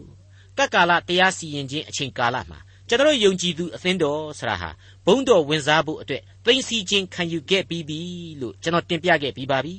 [0.58, 4.70] ကပ်ကာလတရားစီရင်ခြင်းအချိန်ကာလမှာကျွန်တော်ယုံကြည်သူအသင်းတော်ဆရာဟာ
[5.06, 8.00] ဘုံတော်ဝင်စားဖို့အတွက်သိသိချင်းခံယူခဲ့ပြီးပြီ
[8.42, 9.76] လို့ကျွန်တော်တင်ပြခဲ့ပြီးပါပြီ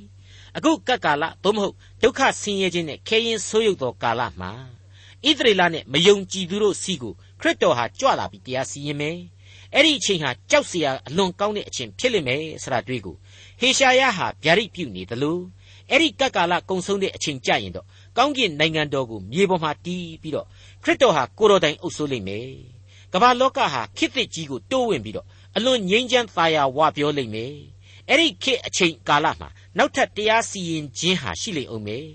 [0.56, 4.50] အခုကပ်ကာလသို့မဟုတ်ဒုက္ခဆင်းရဲခြင်းနဲ့ခဲရင်ဆိုးရုပ်သောကာလမှာ
[5.26, 9.18] ဣသရေလနဲ့မယုံကြည်သူတို့စီကိုခရစ်တော်ဟာကြွလာပြီးတရားစီရင်မယ်
[9.76, 13.16] အဲ့ဒီအချိန်ဟာကြောက်စရာအလွန်ကောင်းတဲ့အချိန်ဖြစ်လိမ့်မယ်ဆိုတာတွေ့ကို
[13.60, 15.38] ဟေရှာယဟာဗျာဒိတ်ပြုနေသလို
[15.90, 17.86] အဲ့ဒီကပ်ကာလကုံဆုံးတဲ့အချိန်ကြရင်တော့
[18.16, 20.46] ကောင်းကင်နိုင်ငံတော်ကိုမြေပေါ်မှာတီးပြီးတော့
[20.82, 22.48] ခရစ်တော်ဟာကိုတော်တိုင်အုပ်စိုးလိမ့်မယ်
[23.12, 27.54] ကမ္ဘာလောကဟာခေတ်သစ်ကြီးကိုတိုးဝင်ပြီးတော့အလွန်ငြိမ်းချမ်းသာယာဝပြောလိမ့်မယ်
[28.08, 32.06] အဲ့ဒီခေတ်အချိန်ကာလမှာနောက်ထပ်တရားစီရင်ခြင်းဟာရှိလိမ့်အောင်မယ်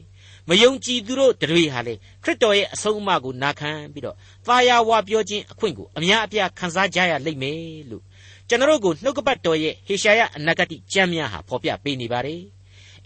[0.50, 4.16] မယုံကြည်သူတို့တွေဟာလေခရစ်တော်ရဲ့အဆုံးအမကိုနာခံပြီးတော့
[4.48, 8.04] သာယာဝပြောခြင်းအခွင့်ကိုအများအပြားခံစားကြရလိမ့်မယ်လို့
[8.50, 12.42] ကျွန်တော်ကိုနှုတ်ကပတ်တော်ရဲ့ဟေရှာယအနာဂတိကျမ်းများဟာဖော်ပြပေးနေပါတယ်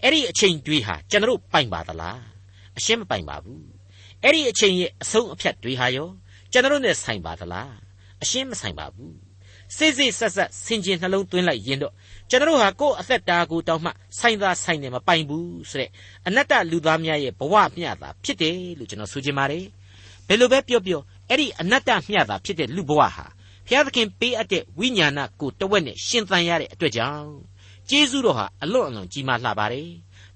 [0.02, 2.20] အဲ့ဒီအချိန်တွေဟာကျွန်တော်ပိုင်ပါသလား
[2.78, 3.64] အရှင်းမပိုင်ပါဘူး
[4.22, 6.08] အဲ့ဒီအချိန်ရဲ့အဆုံးအဖြတ်တွေဟာရော
[6.52, 7.72] ကျွန်တော်နဲ့ဆိုင်ပါသလား
[8.22, 9.25] အရှင်းမဆိုင်ပါဘူး
[9.76, 11.92] စိတ်စိတ်ဆက်ဆက်ဆင်ခြင်နှလုံးသွင်းလိုက်ရင်တော့
[12.30, 15.90] ကျွန်တော်ဟာကိုယ့်အသက်တာကိုတောင်းမှဆိုင်သာဆိုင်နေမပိုင်ဘူးဆိုတဲ့
[16.26, 19.64] အနတ္တလူသားများရဲ့ဘဝမျှတာဖြစ်တယ်လို့ကျွန်တော်ဆိုချင်ပါတယ်
[20.28, 23.26] ဘယ်လိုပဲပြောပြောအဲ့ဒီအနတ္တမျှတာဖြစ်တဲ့လူဘဝဟာ
[23.66, 27.32] ဘုရားသခင်ပေးအပ်တဲ့ဝိညာဏကိုတဝက်နဲ့ရှင်သန်ရတဲ့အတွက်ကြောင့်
[27.88, 29.88] ကျေးဇူးတော်ဟာအလွန်အလွန်ကြီးမားလှပါတယ်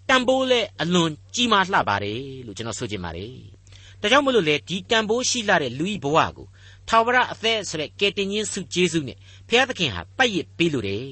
[0.08, 3.34] တန်ဖိုးလည်းအလွန်ကြီးမားလှပါတယ်လို့ကျွန်တော်ဆိုချင်ပါတယ်
[4.00, 6.46] ဒါကြောင့်မလို့လေဒီတန်ဖိုးရှိလှတဲ့လူဤဘဝကို
[6.92, 9.16] ထာဝရအသက်ဆိုတဲ့ကယ်တင်ရှင်စုကျေးဇူးနဲ့
[9.48, 11.04] ဘုရားသခင်ဟာပတ်ရစ်ပေးလို့တယ်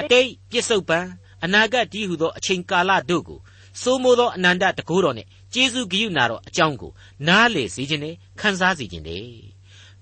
[0.00, 0.98] အတိတ်ပြစ္ဆုတ်ပံ
[1.44, 3.38] အနာဂတ်ဒီဟုသောအချိန်ကာလတို့ကို
[3.82, 6.92] စိုးမိုးသောအနန္တတကိုးတော်နဲ့ကျေးဇူးဂရုဏာတော်အကြောင်းကို
[7.28, 9.26] နားလေစေခြင်းနဲ့ခံစားစေခြင်းနဲ့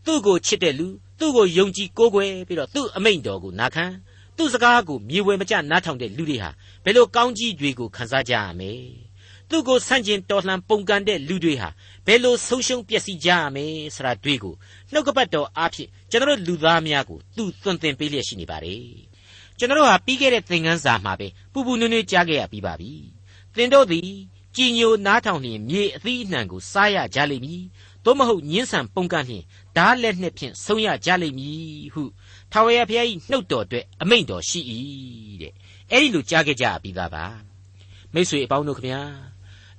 [0.04, 0.86] သူ့ကိုချစ်တဲ့လူ
[1.18, 3.86] သူ့ကိုယုံကြည်ကိုးကွယ်ပြီးတော့သူ့အမိန့်တော်ကိုနာခံ
[4.36, 6.50] သူ့စကားကိုမြေဝယ်မကျနားထောင်တဲ့လူတွေဟာ
[6.84, 8.72] ဘယ်လိုကောင်းကြီးတွေကိုခံစားကြရမလဲ
[9.50, 11.68] သူ့ကိုဆန့်ကျင်တော်လှန်ပုန်ကန်တဲ့လူတွေဟာ
[12.06, 14.54] ဘယ်လိုဆုံးရှုံးပျက်စီးကြရမလဲဆိုတာတွေ့ကို
[14.92, 18.84] နှုတ်ကပတ်တော်အားဖြင့်ကျွန်တော်လူသားများကိုသူသွန်သင်ပေးလျက်ရှိနေပါတယ်
[19.58, 22.92] ကျွန်တော်ဟာပြီးခဲ့တဲ့သင်ခန်းစာမှာပဲပူပူနွေ့နွေ့ကြားခဲ့ရပြီးပါပြီ
[23.56, 24.08] သင်တို့သည်
[24.56, 27.62] ကြည်ညိုနားထောင်လျင်မြေအသီးအနှံကိုစားရကြလိမ့်မည်
[28.04, 29.44] သို့မဟုတ်ညင်းဆန်ပုန်ကန်လျင်
[29.76, 32.02] ဓာလက်နှင့်ဖြင့်ဆုံးရကြလိမ့်မည်ဟု
[32.52, 34.60] ထာဝရဘုရား၏နှုတ်တော်အတွက်အမိန့်တော်ရှိ၏
[35.42, 35.52] တဲ့
[35.90, 37.24] အဲ့ဒီလိုကြားခဲ့ကြပြီးသားပါ
[38.14, 39.02] မိတ်ဆွေအပေါင်းတို့ခမညာ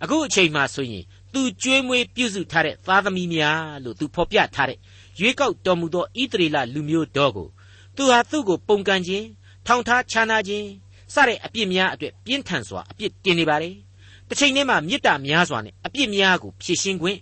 [0.04, 1.04] အခုအချိန်မှဆိုရင်
[1.34, 4.80] သူကြွေးမွေးပြုစုထားတဲ့သားသမီးများလို့သူဖော်ပြထားတဲ့
[5.20, 7.48] ရွေးကောက်တော်မူသောဣသရေလလူမျိုးတော်ကို
[7.96, 9.26] သူဟာသူ့ကိုပုံကန်ခြင်း
[9.66, 10.68] ထောင်ထားခြားနာခြင်း
[11.14, 13.76] စတဲ့အပြစ်များအတွက်ပြင်းထန်စွာအပြစ်တင်နေပါတယ်။
[14.28, 17.20] တစ်ချိန်တည်းမှာမေတ္တာများစွာနဲ့အပြစ်များကိုဖြေရှင်းခွင့်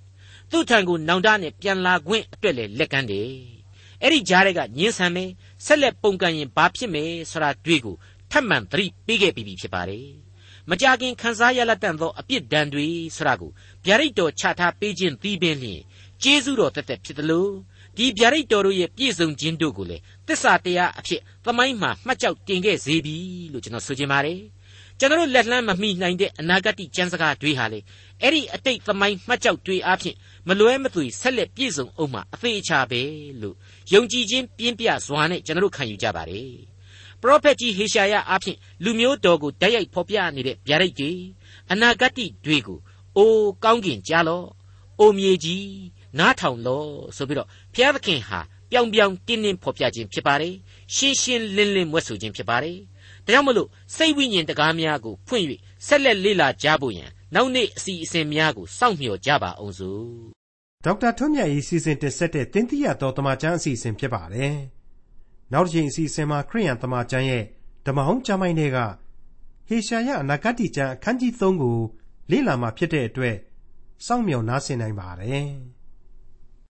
[0.52, 3.30] သူ့ထံကိုနောင်တနဲ့ပြန်လာခွင့်အတွက်လည်းလက်ကမ်းတယ်။
[4.02, 5.30] အဲ့ဒီကြားတွေကညင်းဆန်မယ်
[5.66, 7.96] ဆက်လက်ပုံကန်ရင်ဘာဖြစ်မယ်ဆိုတာတွေ့ကို
[8.32, 10.08] ထပ်မံသတိပေးခဲ့ပြီးဖြစ်ပါတယ်။
[10.70, 13.52] မကြခင်ခန်းစားရလက်တန့်သောအပြစ်ဒဏ်တွေဆိုတာကို
[13.86, 15.82] ဗျာဒိတ်တော်ချထားပေးခြင်းသီးပင်လျင်
[16.24, 17.52] ကျေးဇူးတော်တက်တက်ဖြစ်တယ်လို့
[17.98, 19.98] ဒီဗျာဒိတ်တော်တို့ရဲ့ပြည့်စုံခြင်းတို့ကိုလေ
[20.28, 23.16] သစ္စာတရားအဖြစ်သမိုင်းမှာမှတ်ကြောက်တင်ခဲ့စေပြီ
[23.54, 24.40] လို့ကျွန်တော်ဆိုချင်ပါတယ်
[25.00, 27.80] ကျွန်တော်လက်လှမ်းမမိနိုင်တဲ့အနာဂတ်ကျမ်းစကားတွေဟာလေ
[28.22, 30.16] အဲ့ဒီအတိတ်သမိုင်းမှတ်ကြောက်တွေအဖြစ်
[30.48, 33.02] မလွဲမသွေဆက်လက်ပြည့်စုံအောင်မှာအသေးအချာပဲ
[33.42, 33.56] လို့
[33.94, 36.73] ယုံကြည်ခြင်းပြင်းပြစွာနဲ့ကျွန်တော်ခံယူကြပါတယ်
[37.24, 41.12] ပရောဖက်ကြီးဟေရှာယအဖြစ်လူမျိုးတော်ကိုတိုက်ရိုက်ဖော်ပြနေတဲ့ဗျာဒိတ်တွေ
[41.72, 42.14] အနာဂတ်
[42.46, 42.80] တွေကို
[43.18, 44.48] အိုးကောင်းကင်ကြားလော့
[45.00, 45.68] အိုမြေကြီး
[46.20, 48.40] နားထောင်လော့ဆိုပြီးတော့ဘုရားသခင်ဟာ
[48.72, 50.56] ပြောင်ပြောင်တင်းတင်းဖော်ပြခြင်းဖြစ်ပါတယ်
[50.96, 52.78] ရှင်းရှင်းလင်းလင်းမွဲ့ဆိုခြင်းဖြစ်ပါတယ်
[53.26, 55.46] ဒါကြောင့်မလို့စိတ်ဝိညာဉ်တကားများကိုဖွင့်၍
[55.88, 60.08] ဆက်လက်လေ့လာကြဖို့ရန်နောက်နေ့အစီအစဉ်များကိုစောင့်မျှော်ကြပါအောင်စို့
[60.86, 64.56] ဒေါက်တာထွန်းမြတ်ရေးစီစဉ်တင်ဆက်တဲ့တင်ပြတော်တမချန်းအစီအစဉ်ဖြစ်ပါတယ်
[65.54, 67.44] နောက်တစ်ချိန်အစီအစဉ်မှာခရိယန်တမချန်းရဲ့
[67.86, 68.78] ဓမ္မဟောင်းကျမ်းပိုင်းတွေက
[69.68, 71.78] ဟေရှာယအနာဂတ်ကျမ်းအခန်းကြီး3ကို
[72.32, 73.36] လေ့လာမှဖြစ်တဲ့အတွက်
[74.06, 75.48] စောင့်မျှော်နားဆင်နိုင်ပါတယ်။